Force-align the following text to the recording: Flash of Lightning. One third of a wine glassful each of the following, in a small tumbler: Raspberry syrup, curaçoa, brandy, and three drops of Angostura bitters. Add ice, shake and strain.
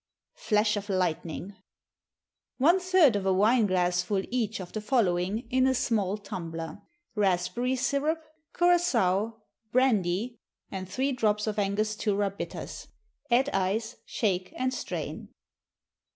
Flash 0.39 0.75
of 0.77 0.89
Lightning. 0.89 1.53
One 2.57 2.79
third 2.79 3.15
of 3.15 3.27
a 3.27 3.31
wine 3.31 3.67
glassful 3.67 4.23
each 4.31 4.59
of 4.59 4.71
the 4.73 4.81
following, 4.81 5.45
in 5.51 5.67
a 5.67 5.75
small 5.75 6.17
tumbler: 6.17 6.81
Raspberry 7.13 7.75
syrup, 7.75 8.17
curaçoa, 8.55 9.35
brandy, 9.71 10.39
and 10.71 10.89
three 10.89 11.11
drops 11.11 11.45
of 11.45 11.59
Angostura 11.59 12.31
bitters. 12.31 12.87
Add 13.29 13.49
ice, 13.49 13.97
shake 14.07 14.51
and 14.57 14.73
strain. 14.73 15.29